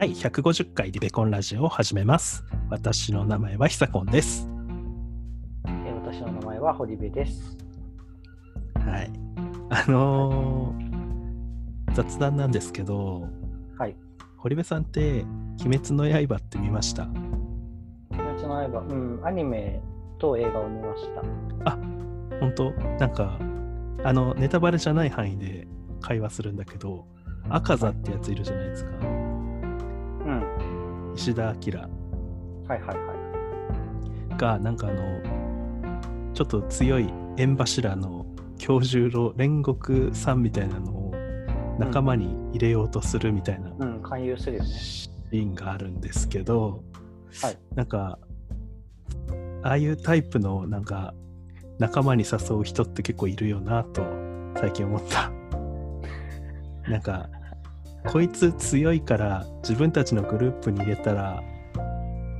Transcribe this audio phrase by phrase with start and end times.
[0.00, 2.44] 第150回リベコンラジオを始めます。
[2.70, 4.48] 私の名前はひさこんです。
[5.66, 7.58] えー私の名前は堀部です。
[8.76, 9.10] はい。
[9.70, 13.28] あのー雑談なんですけど、
[13.76, 13.96] はい。
[14.36, 15.24] 堀部さんって、
[15.66, 17.08] 鬼滅の刃って見ました？
[18.12, 19.82] 鬼滅の刃、うん、アニメ
[20.20, 21.08] と映画を見まし
[21.64, 21.76] た。
[22.38, 22.70] 本当？
[23.00, 23.36] なんか、
[24.04, 25.66] あの、ネタバレじゃない範囲で
[26.00, 27.04] 会話するんだけど、
[27.48, 28.92] 赤座ってやついるじゃないですか。
[31.18, 31.22] うん。
[31.22, 31.80] 石田明
[32.68, 38.26] はいはいはが、なんかあの、ちょっと強い縁柱の
[38.58, 41.14] 教授の煉獄さんみたいなのを
[41.78, 43.68] 仲間に入れようとするみたいな。
[43.68, 43.72] い。
[43.78, 44.68] うん、勧誘するよね。
[44.68, 46.82] シーンがあるんですけど、
[47.42, 48.18] はいなんか
[49.62, 51.14] ああいうタイプのなんか
[51.78, 54.02] 仲間に誘う人って結構いるよなと
[54.56, 55.30] 最近思った
[56.88, 57.28] なんか
[58.06, 61.42] こいつ強いから自分たちのグループに入れたら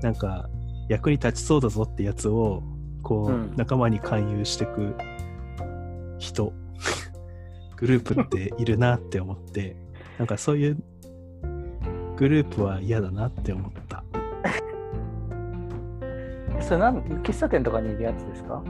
[0.03, 0.49] なんか
[0.89, 2.63] 役に立ちそうだぞってやつを
[3.03, 4.95] こう、うん仲間に勧誘してく
[6.19, 6.53] 人
[7.77, 9.77] グループっているなって思って
[10.19, 10.83] なんかそういう
[12.17, 14.03] グループは嫌だなって思った。
[16.57, 18.61] え それなん、喫茶店とかにいるやつですか？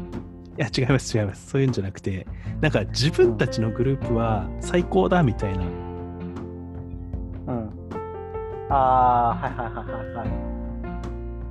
[0.58, 1.46] いや、違います、違います。
[1.48, 2.26] そういうんじゃなくて、
[2.60, 5.87] なんか自分たちのグループは最高だみたいな、うん。
[8.70, 10.28] ああ、はいはいはいはいはい。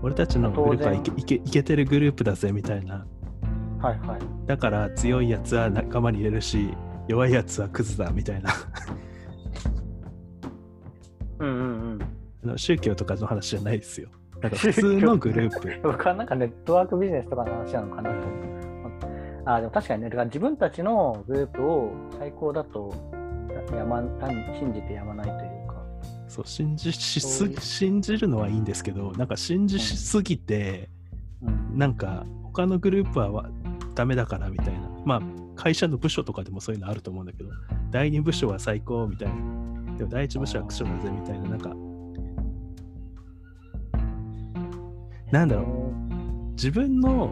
[0.04, 3.06] 俺たちのグループはいけいけいけてるグループだぜみたいな。
[3.80, 4.20] はいはい。
[4.46, 6.74] だから強いやつは仲間に入れるし、
[7.08, 8.52] 弱いやつはクズだみたいな。
[11.40, 11.52] うんう
[11.96, 12.00] ん
[12.44, 14.10] あの宗教とかの話じゃないですよ。
[14.42, 15.70] なんか普通のグループ。
[15.70, 15.82] うん。
[15.82, 19.08] 僕はなんかネットワークビジネスとかの話なのかなと思って。
[19.46, 22.94] あーでも確かにね、だから自分たちのグループを最高だと
[23.76, 24.04] やま
[24.60, 25.57] 信じてやまないというか。
[26.28, 30.90] そう信じしすそういう信じるのはいいんですけど、なんか信じしすぎて、
[31.42, 31.78] うん。
[31.78, 33.50] なんか他のグループはわ
[33.96, 34.90] ダメだからみたいな。
[35.06, 35.22] まあ
[35.56, 37.50] 会社の部署とかでもそういうのあると思うんだけど、
[37.92, 39.36] 第二部署は最高みたいな。
[39.98, 41.50] でも第一部署はクソだぜみたいな。
[41.50, 41.76] なんか、
[45.32, 47.28] なんだろう、自分の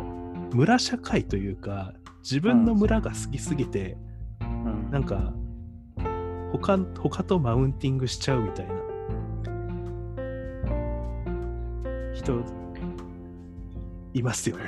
[0.54, 1.94] 村社会というか、
[2.24, 3.98] 自分の村が好きすぎて、
[4.42, 4.90] うん。
[4.90, 5.34] なんか、
[6.52, 8.74] 他他とマウンティングしちゃうみたいな
[12.14, 12.44] 人
[14.14, 14.64] いますよね。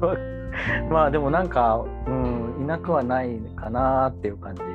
[0.90, 4.62] まあでもなんか、うん、いなくはないかなっていう感じ。
[4.62, 4.74] はい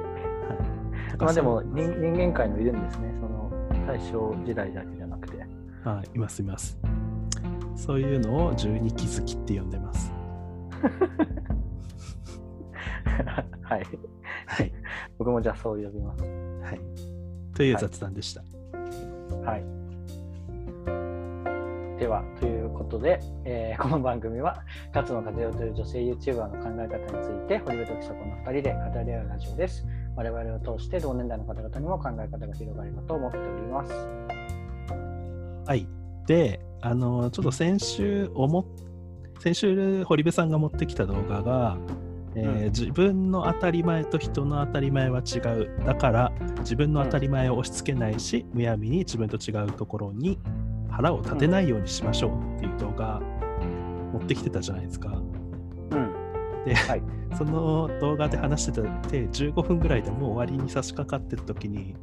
[1.20, 3.52] まあでも人人間界もいるんですね、その
[3.86, 5.38] 大正時代だけじゃなくて。
[5.84, 6.80] はい、いますいます。
[7.76, 10.14] そういうのを十二気づきって呼んでます。
[13.64, 13.86] はい。
[15.20, 15.26] はい。
[15.26, 16.24] 僕もじゃあそう呼びます。
[16.24, 16.80] はい。
[17.56, 18.42] という雑談でした。
[19.46, 19.64] はい。
[22.00, 24.64] では、ということで、えーこの番組は、
[24.96, 29.86] 勝野和代という女性 YouTuber の考え方について、堀部と久子の2人で語り合うラジオです。
[30.16, 33.94] 我々を通して同年代の方々にも考え方が広がればと思っております。
[35.68, 35.88] はい。
[36.26, 38.66] で、あの、ちょっと先週思っ、
[39.40, 41.78] 先週、堀部さんが持ってきた動画が、
[42.40, 45.72] えーうん自分の当たり前と人の当たり前は違う。
[45.86, 50.40] だから、自分の当たり前を押し付けないし、むやみに自分と違うところに
[50.90, 53.22] 腹を立てないようにしましょうっていう動画、
[54.14, 55.10] 持ってきてたじゃないですか。
[55.10, 56.66] うん。
[56.66, 57.04] で、はい。
[57.38, 61.96] その動画で話してたって15分ぐらいでもう終わりに差し掛かってる時に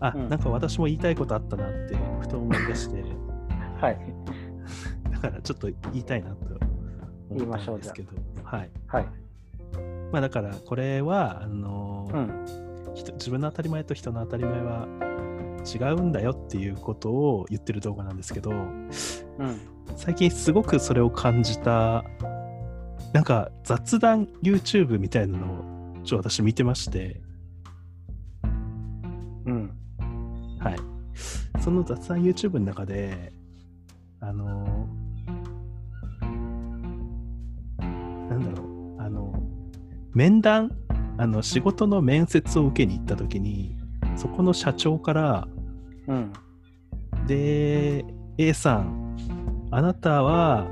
[0.00, 3.04] あ、うんなんか私も言いたいことあったなってふと思い出して
[3.80, 3.98] はい。
[5.12, 6.36] だからちょっと言いたいなと
[7.30, 8.12] 言い思っましたょうんですけど
[8.42, 9.06] はいはい。
[10.14, 12.94] まあだからこれはあのーうん。
[12.94, 14.86] 人自分の当たり前と人の当たり前は
[15.66, 18.88] 違うんだよっていうことを言ってる動画なんですけどうん。
[19.96, 22.04] 最近すごくそれを感じた
[23.12, 27.20] なんか雑談 YouTube みたいなのをちょっと私見てまして
[29.46, 29.70] うん。
[30.60, 30.76] はい。
[31.60, 33.32] その雑談 YouTube の中で、
[34.20, 34.64] あの
[40.14, 40.70] 面談、
[41.18, 43.76] あの、仕事の面接を受けに行った時に、
[44.16, 45.48] そこの社長から、
[46.06, 46.32] うん。
[47.26, 48.04] で、
[48.38, 49.16] A さん、
[49.70, 50.66] あなたは、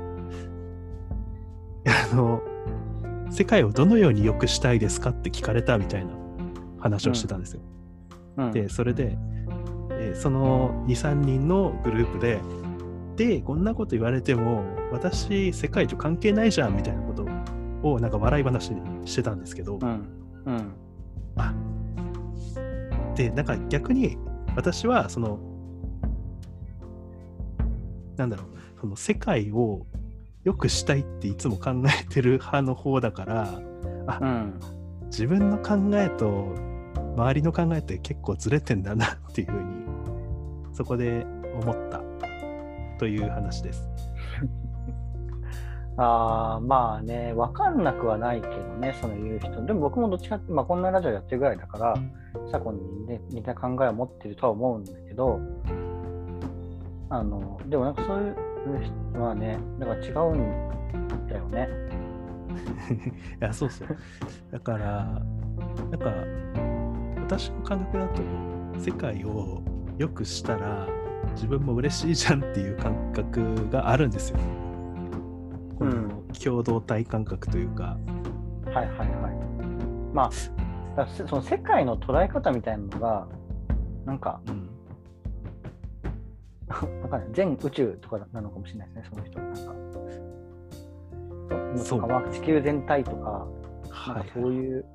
[2.11, 2.41] あの、
[3.29, 6.13] 世界をどのように良くしたいですかって聞かれたみたいな
[6.79, 7.61] 話をしてたんですよ。
[8.37, 8.51] うん。
[8.51, 9.17] で、それで、
[9.91, 12.39] えーその2、3人のグループで、
[13.15, 17.22] で、こんなこと言われても、私、世界と関係ないじゃんみたいなこと
[17.83, 20.07] を、なんか笑い話にしてたんですけど、うん。
[20.45, 20.73] うん。
[21.35, 21.53] あ
[23.15, 24.17] で、なんか逆に、
[24.55, 25.39] 私は、その、
[28.17, 28.47] なんだろう
[28.79, 29.85] その世界を
[30.43, 33.61] 良くしたいっていつも考えてる派の方だから
[34.07, 34.59] あ、うん。
[35.05, 36.53] 自分の考えと
[37.15, 39.85] 周りの考えって結構ずれてんだなっていうふうに
[40.73, 41.25] そこで
[41.61, 42.01] 思った
[42.97, 43.87] という話です。
[45.97, 49.65] あ、まあね、わかんなくはないけどね、その言う人。
[49.65, 51.95] でも僕もどっちかって、まあこんなラジオやってるぐらいだから、
[52.51, 55.39] サコにね、似た考えを持ってるとは思うんだけど、
[57.09, 58.35] あの、でもなんかそういう
[59.13, 61.69] 人はね、だか違うんだよね。
[63.41, 63.87] いやそうそう
[64.51, 65.21] だから
[65.89, 66.13] なんか
[67.21, 68.21] 私の感覚だと
[68.79, 69.61] 世界を
[69.97, 70.87] 良くしたら
[71.35, 74.39] 自分も嬉しいじゃんっていう感覚があるんですよ。
[75.77, 77.97] この共同体感覚というか。
[78.65, 79.09] はいはいはい。
[80.13, 80.29] まあ、
[80.95, 83.27] だその世界の捉え方みたいなのが、
[84.05, 84.69] なんか、うん
[87.01, 89.39] なんかね、全宇宙とかなのかもしれないですね、その人。
[89.39, 89.59] なんか
[91.83, 93.31] そうとかまあ地球全体とか、な
[94.13, 94.85] んはいかそういう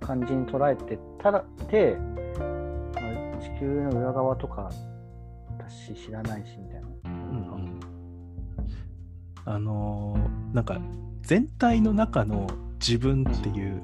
[0.00, 1.98] 感じに捉えてたらで、
[2.94, 3.00] ま
[3.38, 4.70] あ地球の裏側とか
[5.58, 6.86] 私知らないしみたいな。
[7.04, 7.12] うんう
[7.82, 7.95] ん
[9.46, 10.18] あの
[10.52, 10.80] なんか
[11.22, 12.46] 全体の中の
[12.80, 13.80] 自分っていう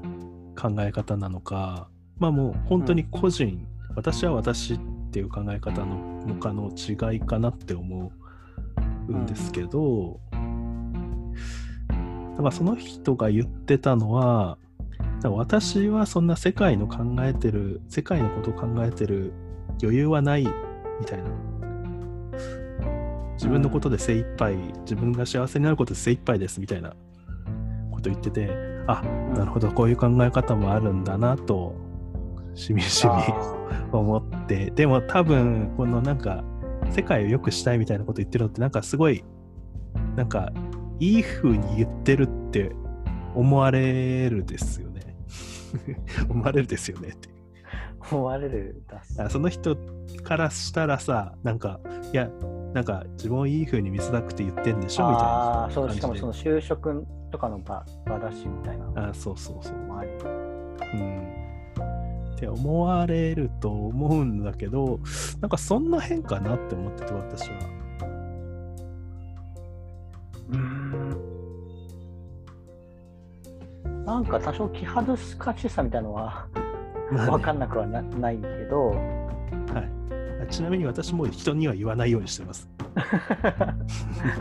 [0.60, 1.88] 考え方なのか
[2.18, 3.66] まあもう本当に個人、
[3.96, 4.80] 私は私っ
[5.10, 8.12] ていう考え方ののかの違いかなって思
[9.08, 10.20] うんですけど、
[12.32, 14.58] だからその人が言ってたのは
[15.24, 19.32] 私はそんな世界の考えてる世界のことを考えてる
[19.82, 20.46] 余裕はない
[21.00, 21.30] みたいな。
[23.42, 26.90] 自分のことで精一杯、自分が幸せになることで精一杯ですみたいな
[27.90, 28.48] こと言ってて
[28.86, 29.02] あ
[29.36, 31.74] なるほどこういう考え方もあるんだなと
[32.54, 33.56] しみじみあ
[33.90, 34.70] 思って。
[34.70, 36.44] でも多分このなんか
[36.90, 39.24] 世界を良くしたいみたいなこと言ってるのってなんかすごい
[40.14, 40.52] なんか
[41.00, 42.70] いい風に言ってるって
[43.34, 45.16] 思われるですよね。
[46.30, 47.28] 思われるですよねって。
[47.28, 48.84] ー思われる
[49.16, 49.28] だ。
[49.30, 49.76] その人
[50.22, 51.80] からしたらさなんか
[52.12, 52.30] いや
[52.72, 55.10] なんか自分をいい風に見せたくて言ってんでしょ？
[55.10, 58.86] みたいなああそうしかもその就職とかの場場だしみたいな。
[58.86, 59.74] のあそうそうそう。
[59.74, 61.32] うん。
[62.34, 64.98] って思われると思うんだけど
[65.40, 67.58] なんかそんな変かなって思ってて私は。
[74.04, 76.48] なんか多少気恥ずかしさみたいなのは
[77.10, 78.98] 分かんなくはなないけど、はい、
[80.52, 82.68] ちなみに私も人には言わないようにしてます。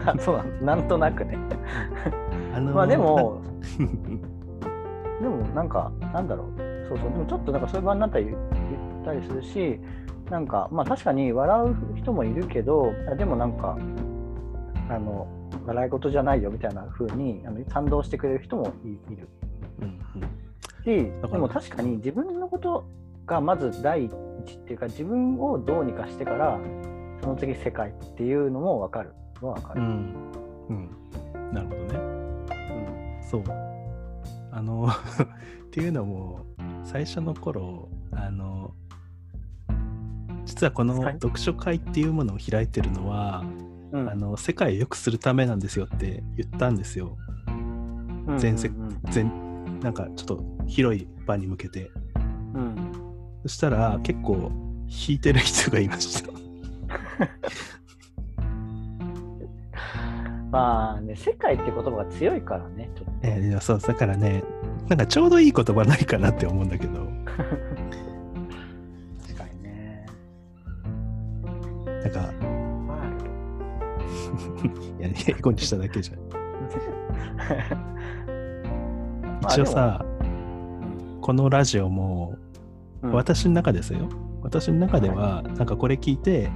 [0.06, 1.38] あ そうなのなんとなくね。
[2.54, 3.42] あのーまあでも、
[5.22, 9.80] なでもなんか、なんだろう、そうそう、でもちょっとなんかそういう場になったら言言ったりするし、
[10.30, 13.78] なんか、まあ確かに笑う人もいるけど、あでもなんか、
[14.90, 15.28] あの、
[15.66, 19.30] 笑い事じゃないよみたいな風にあに賛同してくれる人もいいる。
[19.80, 20.22] うんうん。
[20.84, 22.86] し、でも確かに自分のこと
[23.26, 24.12] がまず第一
[24.42, 26.60] っていうか、自分をどうにかしてから、
[27.22, 29.82] その次世界っていうのも分かるは分かる。
[29.82, 30.16] うん
[30.70, 30.90] うん
[31.54, 31.96] なるほどね。
[31.96, 33.44] うんそう。
[34.52, 34.88] あの
[35.68, 36.46] っていうのも
[36.84, 38.74] 最初の頃あの
[40.46, 43.44] 実はこのはい読書会っていうものを開いてるのは、
[43.92, 47.18] うんあの世界を良くするためなんですよって言ったんですよ。
[47.48, 47.52] う
[48.34, 51.92] ん全世うん全なんかちょっと広い場に向けて。
[52.54, 52.92] うん
[53.44, 54.52] そしたら結構
[54.88, 56.32] 引いてる人がいました。
[60.52, 63.12] まあね、世界って言葉が強いからね、ちょっと。
[63.24, 64.44] えーいやそうだからね
[64.90, 67.00] なんかちょうどいい言葉ないかなって思うんだけど
[69.26, 70.06] 確かにね。
[71.86, 72.34] なんか
[75.00, 76.18] いや英語にしただけじゃん
[79.44, 80.06] 一応さ、
[81.22, 82.36] このラジオも
[83.04, 83.14] うん。
[83.14, 84.10] 私の中ですよ。
[84.42, 86.52] 私の中ではなんかこれ聞いて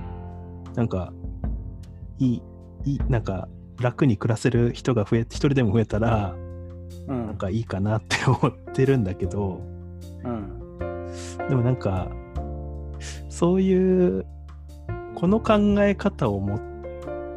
[0.76, 1.14] なんか
[2.18, 2.42] いい
[2.84, 3.48] いいなんか
[3.80, 6.36] 楽に暮らせる人が増え一人でも増えたら
[7.08, 7.28] うん。
[7.28, 9.62] なんかいいかなって思ってるんだけど
[10.24, 11.08] うん。
[11.50, 12.10] でもなんか
[13.30, 14.26] そういう
[15.16, 16.60] この考え方をも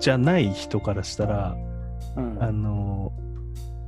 [0.01, 1.57] じゃない人からしたら
[2.17, 2.43] うん。
[2.43, 3.13] あの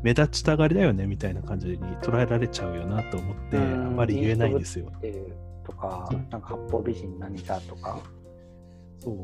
[0.02, 4.90] 目立ちたがりだよねみたいな感じに捉えられちゃうよなと思ってあうんんまり言えないんですよ。
[5.64, 7.98] とかなんか八方美人何かとか。
[9.00, 9.16] そう。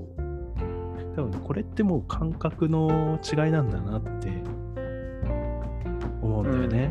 [1.17, 4.29] 多分これってもう感覚の違いなんだなって
[6.23, 6.91] 思うんだよね。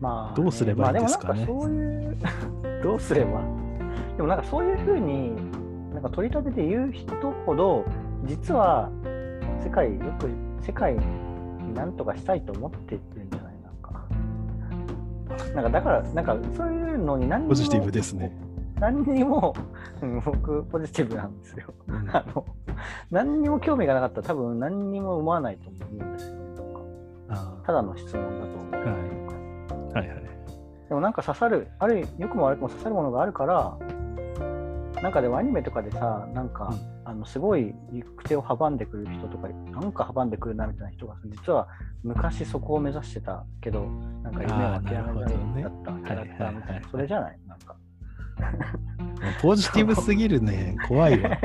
[0.00, 2.16] まあ、どうすればいいんですかねまあ、でもなんかそういう、
[2.82, 3.42] どうすれば？
[4.16, 5.32] でもなんかそういうふうに、
[5.92, 7.14] なんか取り立てて言う人
[7.44, 7.84] ほど、
[8.24, 8.88] 実は
[9.60, 10.28] 世界よく
[10.62, 11.00] 世界に
[11.74, 14.06] なんとかしたいと思ってるんじゃないなんか。
[15.54, 18.36] なんかだからなんかそういうのに何にもポジティブですね。
[18.80, 19.54] 何にも
[20.02, 21.74] うん僕ポジティブなんですよ。
[21.88, 22.10] うん。
[22.10, 22.44] あの
[23.10, 26.34] 何にも興味がなかったら多分何にも思わないと思うんですよ。
[26.34, 26.38] ね
[27.66, 28.84] ただの質問だと思う、はい。
[29.94, 30.28] はいはい。
[30.88, 33.76] でもなんか刺さるある良くも悪くも刺さるものがあるから
[35.02, 36.74] なんかでもアニメとかでさなんか、
[37.08, 41.66] あのすごい行く手を阻んでくる人とかなんか阻んでくるなみたいな人が実は
[42.04, 43.86] 昔そこを目指してたけど
[44.22, 45.02] なんか夢を諦
[45.54, 47.76] めなかったキャラクターみたいないそれじゃないなんか
[49.40, 50.76] ポジティブすぎるね。
[50.86, 51.30] 怖いわ。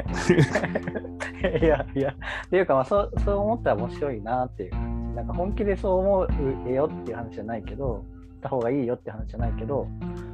[1.61, 2.13] いやいや
[2.45, 6.27] っていうかまあそうそう思ったら面白いなっていうなんか本気でそう思
[6.67, 8.03] うよっていう話じゃないけど
[8.41, 9.87] た方がいいよって話じゃないけど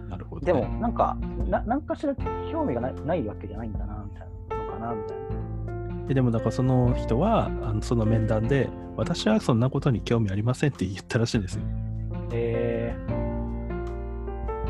[0.10, 0.80] なるほど、でもね。
[0.80, 1.18] なんか
[1.48, 2.16] ななんかしら
[2.52, 3.99] 興味がないないわけじゃないんだな
[4.80, 5.50] なみたいな
[6.10, 11.62] えでもなんかその人はあのその面談で私はそんなことに興味ありませんって言ったらしいんですよ。
[12.32, 12.96] え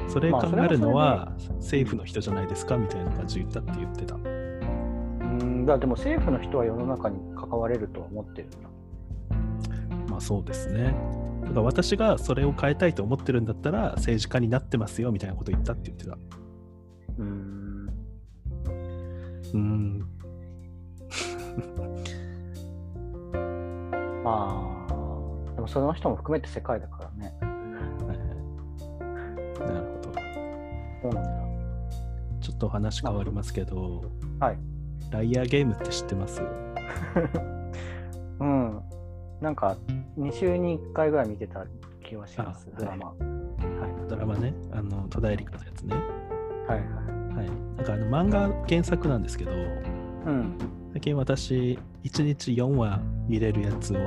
[0.08, 4.16] それ考まあそれはえるのは政府の人じゃないですかみたいな感じで言ったって言ってた。
[4.16, 8.58] ー、うんだでも政府の人は世の中に関われるとは思ってるんだ
[10.10, 10.96] まあそうですね。
[11.42, 16.18] だから私がそれを変えたいと思ってるんだったら政治家になってますよみたいなこと言ったって言ってた。
[17.18, 17.69] うーん
[19.54, 20.06] うーん。
[24.24, 27.34] まあでもその人も含めて世界だからね。
[27.42, 27.48] は
[28.14, 30.14] いはいなるほど。
[31.02, 31.30] そうなんだ
[32.42, 34.04] ちょっと話変わりますけど、
[34.40, 34.58] はい。
[35.12, 36.42] ライアーゲームって知ってます？
[38.40, 38.82] うん。
[39.42, 39.78] なんか
[40.18, 41.66] 2週に1回ぐらい見てた
[42.04, 42.70] 気はします。
[42.76, 43.18] あドラマ、はい、
[44.10, 45.96] ドラマね、あの戸田恵梨香のやつね。
[46.68, 47.09] はいはい
[47.40, 47.48] はい。
[47.78, 50.58] なんかあの漫画原作なんですけど、うん。
[50.92, 53.98] 最近私、1日4話見れるやつを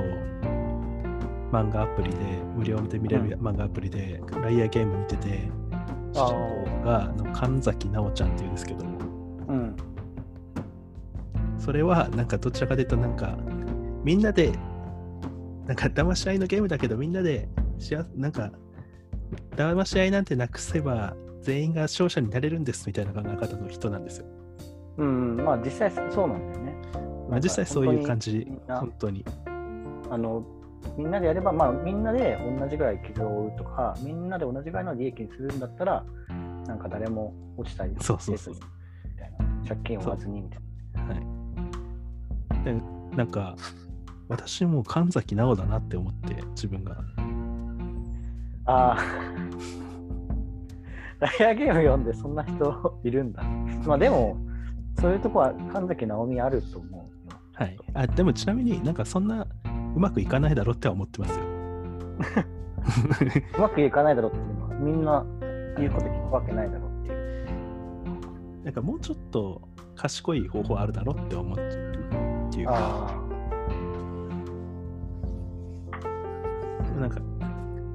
[1.51, 2.17] 漫画アプリで、
[2.55, 5.49] 無料で見れるや漫画アプリで、ライアーゲーム見てて、
[6.13, 6.33] 主人
[6.81, 9.75] 公があの神崎直ちゃんっていうんですけど、うん。
[11.57, 13.37] それはなんかどちらかというと、なんか
[14.03, 14.51] みんなで、
[15.65, 17.49] なんか騙し合いのゲームだけど、みんなで
[17.79, 18.51] しあ、なんか
[19.55, 24.25] 騙し合いなんてなくせば、全員が勝者になれるんですみたいな考え方の人なんですよ。
[24.97, 26.75] うんまあ実際そうなんだよね
[27.29, 29.25] まあ、実際そういう感じ本当に。
[30.09, 30.45] あの
[30.97, 36.05] みんなでやれば、まあ、みんなで同じぐらい傷を負うとか、みんなで同じぐらいの利益にするんだったら、
[36.67, 38.65] なんか誰も落ちたりそうそうそうせずに
[39.05, 40.61] みたいな、借金を負わずにみたい
[41.07, 41.15] は
[42.61, 42.65] い。
[42.65, 42.81] で、
[43.15, 43.55] なんか、
[44.27, 46.95] 私も神崎直だなって思って、自分が。
[46.95, 47.01] な。
[48.65, 49.42] ああ、
[51.23, 53.43] ライアーゲーム読んでそんな人 いるんだ。
[53.85, 54.37] まあでも、
[54.99, 57.05] そういうとこは神崎直美あると思うよ。
[57.53, 57.77] はい。
[57.93, 59.47] あ、でもちなみになんかそんな
[59.95, 61.45] うまくいかないだろうっては思ってますよ。
[63.57, 65.25] うまくいかないだろうっていうのは、みんな
[65.77, 68.65] 言うこと聞くわけないだろうっていう。
[68.65, 69.61] なんかもうちょっと
[69.95, 71.57] 賢い方法あるだろうって思っっ
[72.51, 73.15] ていうか、あ
[76.99, 77.21] なんか、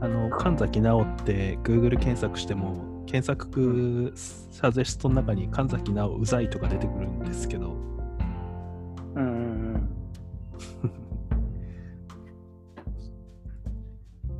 [0.00, 7.74] あの、神崎直って Google 検索しても、検索サジェストの中に神崎直うざいとか出てくるんですけど、
[9.16, 9.88] あ、うんうん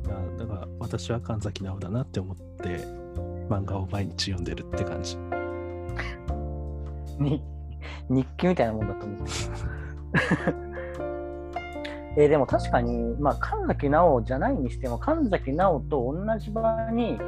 [0.05, 0.37] うん。
[0.37, 2.77] だから私は神崎直だなって思って
[3.49, 5.17] 漫画を毎日読んでるって感じ。
[7.17, 7.43] に
[8.07, 9.19] 日記みたいなもんだと思う。
[12.17, 17.19] えーでも確かに、まあ、神崎直じゃないにしても、神崎直と同じ場に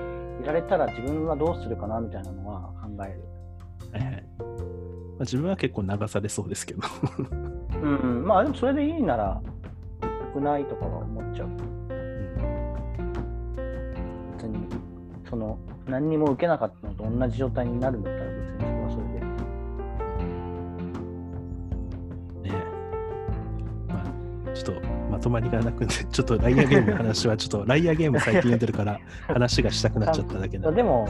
[0.42, 3.22] いられたら自分はどうするかなみたいなのは考える。
[3.92, 6.82] はいはいまあ、自分は結構流されそうですけど。
[7.82, 9.42] うん、うん、まあでもそれでいいなら、よ
[10.34, 11.50] くないとかは思っちゃう。
[14.38, 14.68] 別に、
[15.30, 18.31] その、何にも受けなかったのと同じ状態になるんだったら
[25.22, 30.72] とまりがなくて、ちょっとライアーゲームの話は、ちょっとライアーゲーム最近読んでるから 話がしたくなっちゃっただけで。
[30.72, 31.08] でも、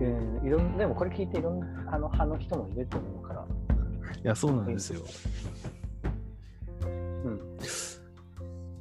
[0.00, 3.44] うん、いろんでもこれ聞いていろんなあの派の人もいると思うから。
[3.44, 3.44] い
[4.22, 5.00] や、そうなんですよ。
[6.84, 7.40] うん。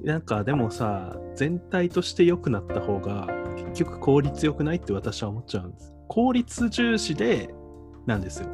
[0.06, 3.28] なんかでもさ、全体として良くなった方が、
[3.58, 5.94] 結局効率良くないって私は思っちゃうんです。
[6.08, 7.54] 効率重視で、
[8.06, 8.50] なんですよ。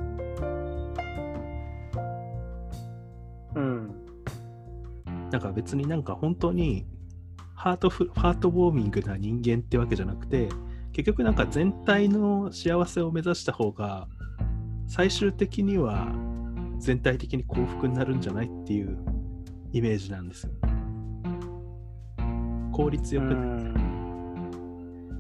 [5.32, 6.86] なんか別になんか本当に
[7.56, 10.50] ハートフハートウォーミングな人間ってわけじゃなくて
[10.92, 14.08] 結局なんか全体の幸せを目指した方が
[14.88, 16.14] 最終的には
[16.80, 18.98] 全体的に幸福になるんじゃないっていう
[19.72, 20.52] イメージなんですよ。
[22.74, 23.74] 効率よく、うん。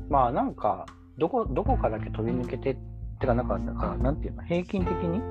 [0.09, 0.85] まあなんか
[1.17, 2.77] どこどこかだけ飛び抜けてっ
[3.19, 4.43] てかなんかなんかなんていうの？
[4.43, 5.21] 平均的に？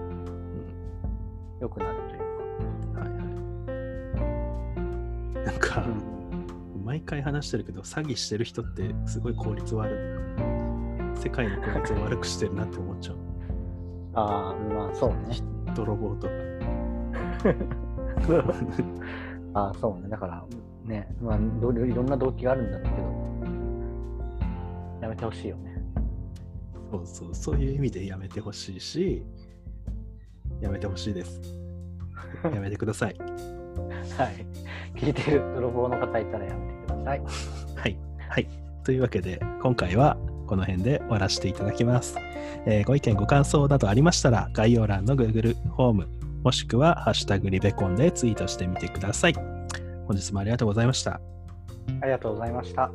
[1.61, 2.20] 良くなるという
[5.45, 5.87] なんか、
[6.85, 9.95] 毎回話してるけど、詐欺してる人ってすごい効率悪
[11.17, 11.21] い。
[11.21, 13.17] 世界の効率を悪くしてるなって思っちゃう。
[14.15, 15.37] ああまあそうね。
[15.75, 16.33] 泥棒とか。
[19.55, 20.45] ああそうねだから
[20.85, 23.21] ねまあどいろんな動機があるんだろうけど
[25.03, 25.71] やめてほしいよね。
[26.91, 29.25] そうそう、そういう意味でやめてほしいし、
[30.61, 31.41] やめてほしいです。
[32.45, 33.17] やめてください。
[34.19, 34.47] はい。
[34.97, 37.21] 聞いてる泥棒の方いたらやめてください。
[37.77, 37.99] はい。
[38.29, 38.49] はい。
[38.85, 40.17] というわけで、今回は
[40.47, 42.17] この辺で終わらせていただきます。
[42.67, 46.09] えーご意見、ご感想などありましたら、概要欄の Google フォーム、
[46.43, 49.35] もしくは、ハッシュタグリベコンでツイートしてみてください。
[50.07, 51.21] 本日もありがとうございました。
[52.01, 52.91] ありがとうございました。